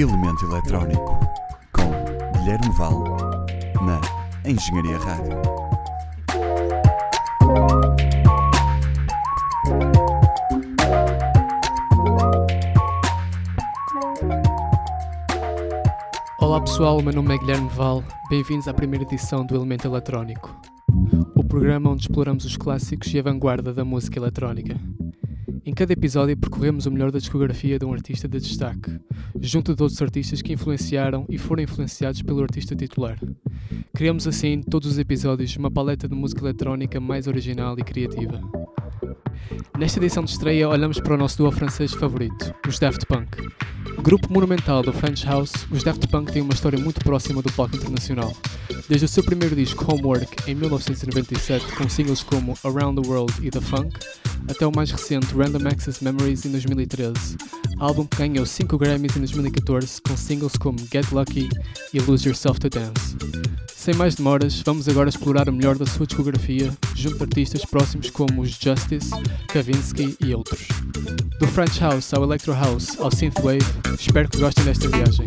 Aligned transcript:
Elemento 0.00 0.44
Eletrónico, 0.44 1.18
com 1.72 2.38
Guilherme 2.38 2.72
Val, 2.76 3.02
na 3.84 4.00
Engenharia 4.48 4.96
Rádio. 4.96 5.36
Olá 16.38 16.60
pessoal, 16.60 16.98
o 16.98 17.02
meu 17.02 17.12
nome 17.12 17.34
é 17.34 17.38
Guilherme 17.38 17.68
Val, 17.70 18.04
bem-vindos 18.30 18.68
à 18.68 18.72
primeira 18.72 19.04
edição 19.04 19.44
do 19.44 19.56
Elemento 19.56 19.88
Eletrónico, 19.88 20.56
o 21.34 21.42
programa 21.42 21.90
onde 21.90 22.02
exploramos 22.02 22.44
os 22.44 22.56
clássicos 22.56 23.12
e 23.12 23.18
a 23.18 23.22
vanguarda 23.22 23.74
da 23.74 23.84
música 23.84 24.20
eletrónica. 24.20 24.76
Em 25.68 25.74
cada 25.74 25.92
episódio 25.92 26.34
percorremos 26.34 26.86
o 26.86 26.90
melhor 26.90 27.12
da 27.12 27.18
discografia 27.18 27.78
de 27.78 27.84
um 27.84 27.92
artista 27.92 28.26
de 28.26 28.40
destaque, 28.40 28.98
junto 29.38 29.76
de 29.76 29.82
outros 29.82 30.00
artistas 30.00 30.40
que 30.40 30.54
influenciaram 30.54 31.26
e 31.28 31.36
foram 31.36 31.62
influenciados 31.62 32.22
pelo 32.22 32.40
artista 32.42 32.74
titular. 32.74 33.20
Criamos 33.94 34.26
assim, 34.26 34.62
todos 34.62 34.90
os 34.90 34.98
episódios, 34.98 35.54
uma 35.58 35.70
paleta 35.70 36.08
de 36.08 36.14
música 36.14 36.40
eletrónica 36.40 36.98
mais 36.98 37.26
original 37.26 37.78
e 37.78 37.84
criativa. 37.84 38.40
Nesta 39.78 39.98
edição 39.98 40.24
de 40.24 40.30
estreia, 40.30 40.66
olhamos 40.66 41.00
para 41.00 41.12
o 41.12 41.18
nosso 41.18 41.36
duo 41.36 41.52
francês 41.52 41.92
favorito, 41.92 42.54
os 42.66 42.78
Daft 42.78 43.04
Punk. 43.04 43.36
Grupo 44.02 44.32
monumental 44.32 44.82
do 44.82 44.90
French 44.90 45.26
House, 45.26 45.52
os 45.70 45.82
Daft 45.82 46.08
Punk 46.08 46.32
têm 46.32 46.40
uma 46.40 46.54
história 46.54 46.78
muito 46.78 47.00
próxima 47.00 47.42
do 47.42 47.52
palco 47.52 47.76
internacional. 47.76 48.34
Desde 48.88 49.04
o 49.04 49.08
seu 49.08 49.22
primeiro 49.22 49.54
disco 49.54 49.84
Homework 49.92 50.50
em 50.50 50.54
1997, 50.54 51.74
com 51.76 51.86
singles 51.90 52.22
como 52.22 52.54
Around 52.64 53.02
the 53.02 53.06
World 53.06 53.46
e 53.46 53.50
The 53.50 53.60
Funk, 53.60 53.98
até 54.48 54.66
o 54.66 54.72
mais 54.74 54.90
recente 54.90 55.34
Random 55.34 55.68
Access 55.68 56.02
Memories 56.02 56.44
em 56.44 56.50
2013, 56.50 57.36
álbum 57.78 58.04
que 58.04 58.16
ganhou 58.16 58.44
5 58.44 58.78
Grammys 58.78 59.16
em 59.16 59.20
2014 59.20 60.00
com 60.02 60.16
singles 60.16 60.56
como 60.56 60.78
Get 60.92 61.10
Lucky 61.12 61.48
e 61.92 62.00
Lose 62.00 62.28
Yourself 62.28 62.58
to 62.60 62.68
Dance. 62.68 63.16
Sem 63.74 63.94
mais 63.94 64.14
demoras, 64.14 64.60
vamos 64.64 64.88
agora 64.88 65.08
explorar 65.08 65.48
o 65.48 65.52
melhor 65.52 65.78
da 65.78 65.86
sua 65.86 66.06
discografia 66.06 66.72
junto 66.94 67.16
de 67.16 67.22
artistas 67.22 67.64
próximos 67.64 68.10
como 68.10 68.42
os 68.42 68.50
Justice, 68.50 69.10
Kavinsky 69.48 70.16
e 70.20 70.34
outros. 70.34 70.66
Do 71.38 71.46
French 71.46 71.80
House 71.80 72.12
ao 72.12 72.24
Electro 72.24 72.52
House 72.52 72.98
ao 72.98 73.10
Synthwave, 73.10 73.64
espero 73.98 74.28
que 74.28 74.38
gostem 74.38 74.64
desta 74.64 74.88
viagem. 74.88 75.26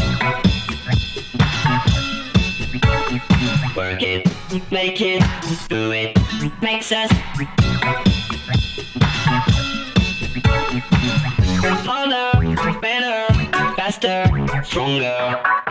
make 4.71 5.01
it. 5.01 5.23
Do 5.67 5.91
it. 5.91 6.17
Makes 6.61 6.91
us 6.91 7.11
harder, 11.85 12.79
better, 12.79 13.33
faster, 13.75 14.25
stronger. 14.63 15.70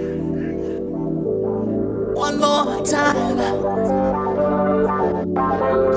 one 2.31 2.39
more 2.39 2.85
time. 2.85 3.37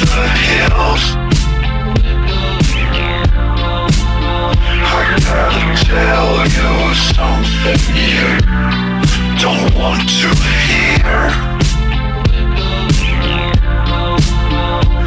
the 0.00 0.28
hills. 0.28 1.04
I 4.88 5.02
gotta 5.24 5.64
tell 5.84 6.36
you 6.56 6.72
something 7.14 7.80
you 7.96 8.28
don't 9.40 9.70
want 9.74 10.02
to 10.20 10.28
hear. 10.66 11.18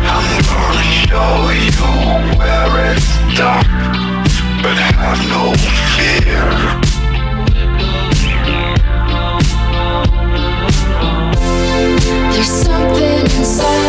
I'm 0.10 0.28
gonna 0.49 0.86
show 1.06 1.34
you 1.65 1.86
where 2.38 2.93
it's 2.95 3.10
dark, 3.38 3.67
but 4.63 4.75
have 4.78 5.21
no 5.30 5.43
fear. 5.93 6.49
There's 12.32 12.47
something 12.47 13.25
inside 13.38 13.88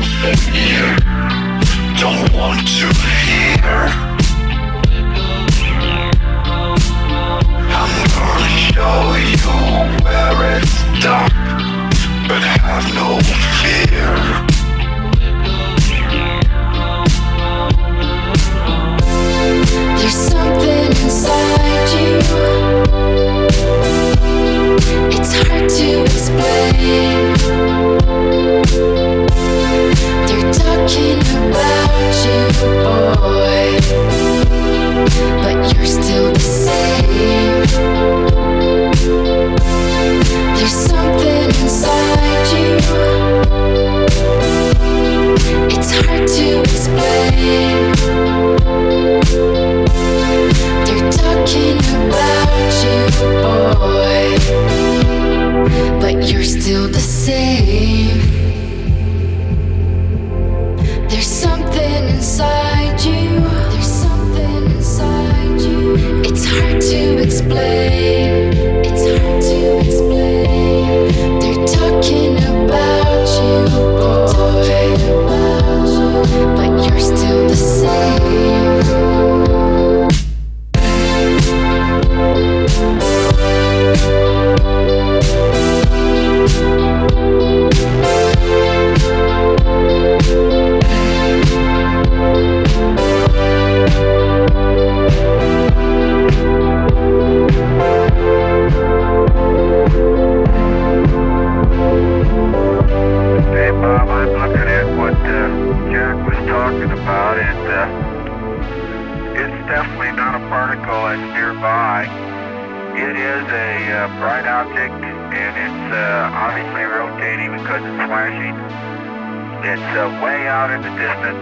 It's 119.71 119.79
uh, 119.95 120.11
way 120.19 120.51
out 120.51 120.67
in 120.67 120.83
the 120.83 120.91
distance, 120.99 121.39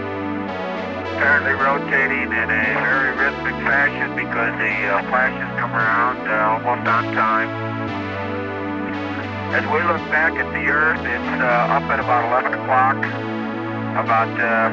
apparently 1.18 1.50
rotating 1.58 2.30
in 2.30 2.46
a 2.46 2.64
very 2.78 3.10
rhythmic 3.18 3.58
fashion 3.66 4.14
because 4.14 4.54
the 4.54 4.70
uh, 4.86 5.02
flashes 5.10 5.50
come 5.58 5.74
around 5.74 6.22
uh, 6.30 6.54
almost 6.54 6.86
on 6.86 7.10
time. 7.10 7.50
As 9.50 9.66
we 9.66 9.82
look 9.82 9.98
back 10.14 10.38
at 10.38 10.46
the 10.54 10.62
Earth, 10.70 11.02
it's 11.02 11.32
uh, 11.42 11.74
up 11.74 11.82
at 11.90 11.98
about 11.98 12.22
11 12.46 12.54
o'clock, 12.54 12.98
about, 13.98 14.30
uh, 14.38 14.70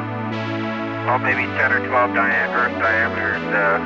well, 1.09 1.17
maybe 1.17 1.49
10 1.57 1.73
or 1.73 1.81
12 1.81 2.13
dia- 2.13 2.53
Earth 2.53 2.77
diameters. 2.77 3.41
Uh, 3.41 3.81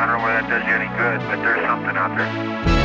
I 0.00 0.08
don't 0.08 0.16
know 0.16 0.24
whether 0.24 0.40
that 0.40 0.48
does 0.48 0.64
you 0.64 0.72
any 0.72 0.88
good, 0.96 1.20
but 1.28 1.36
there's 1.44 1.60
something 1.68 2.00
out 2.00 2.16
there. 2.16 2.81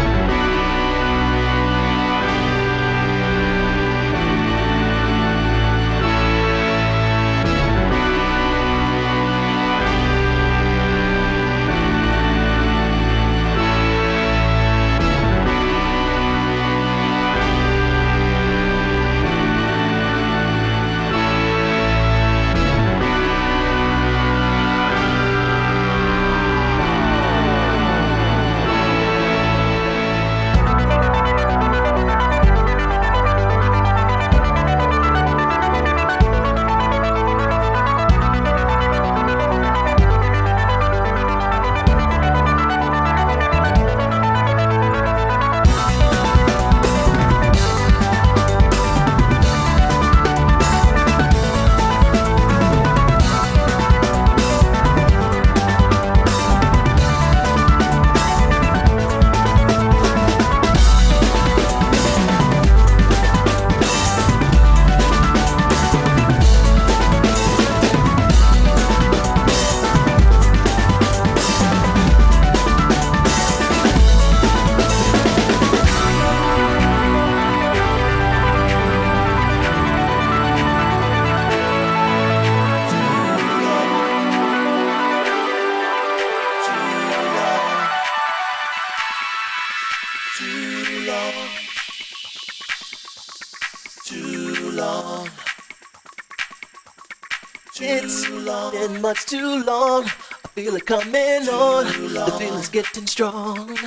coming 100.87 101.49
on. 101.49 101.85
The 102.13 102.35
feeling's 102.39 102.69
getting 102.69 103.07
strong. 103.07 103.77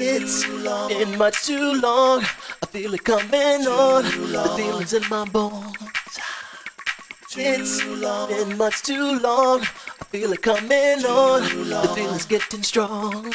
It's 0.00 0.46
been 0.46 1.18
much 1.18 1.44
too 1.44 1.74
long. 1.74 2.22
I 2.62 2.66
feel 2.70 2.94
it 2.94 3.04
coming 3.04 3.66
on. 3.66 4.02
The 4.32 4.54
feeling's 4.56 4.94
in 4.94 5.06
my 5.10 5.26
bones. 5.26 5.76
It's 7.36 7.84
been 7.84 8.56
much 8.56 8.82
too 8.82 9.18
long. 9.18 9.60
I 9.60 10.04
feel 10.06 10.32
it 10.32 10.40
coming 10.40 11.04
on. 11.04 11.42
The 11.42 11.92
feeling's 11.94 12.24
getting 12.24 12.62
strong. 12.62 13.30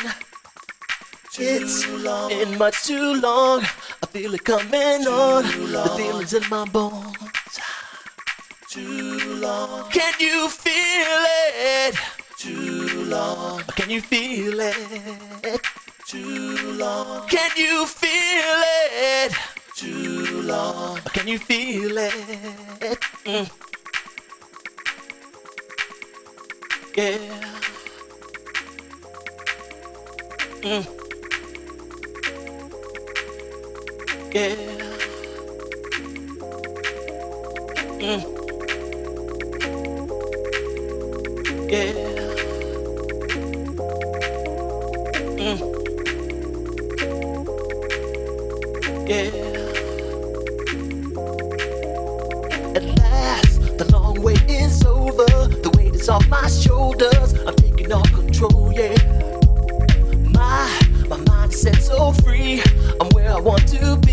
It's 1.38 1.86
been 1.86 2.58
much 2.58 2.84
too 2.84 3.14
long. 3.22 3.62
I 3.62 4.08
feel 4.08 4.34
it 4.34 4.44
coming 4.44 5.06
on. 5.06 5.44
The 5.44 5.94
feeling's 5.96 6.34
in 6.34 6.50
my 6.50 6.66
bones. 6.66 7.16
Too 8.70 9.36
long, 9.36 9.88
Can 9.92 10.14
you 10.20 10.50
feel 10.50 10.74
it? 10.74 12.23
Too 13.04 13.10
long. 13.10 13.64
Can 13.76 13.90
you 13.90 14.00
feel 14.00 14.60
it? 14.62 15.62
Too 16.08 16.72
long. 16.78 17.28
Can 17.28 17.52
you 17.58 17.86
feel 17.86 18.64
it? 18.96 19.34
Too 19.76 20.42
long. 20.44 21.00
Can 21.12 21.28
you 21.28 21.38
feel 21.38 21.98
it? 21.98 22.14
Mm. 23.26 23.50
Yeah. 26.96 27.18
Mm. 30.62 30.88
Yeah. 34.32 34.56
Mm. 38.00 38.22
Yeah. 41.70 42.33
yeah. 49.08 49.28
At 52.76 52.84
last, 53.00 53.78
the 53.78 53.90
long 53.92 54.22
wait 54.22 54.44
is 54.50 54.84
over. 54.86 55.26
The 55.26 55.72
weight 55.78 55.96
is 55.96 56.10
off 56.10 56.28
my 56.30 56.48
shoulders. 56.48 57.34
I'm 57.46 57.56
taking 57.56 57.92
all 57.92 58.04
control, 58.06 58.72
yeah. 58.74 58.96
My 60.30 60.70
my 61.10 61.18
mindset's 61.30 61.88
so 61.88 62.14
free. 62.24 62.62
I'm 63.02 63.10
where 63.10 63.32
I 63.32 63.40
want 63.40 63.68
to 63.70 63.98
be. 63.98 64.13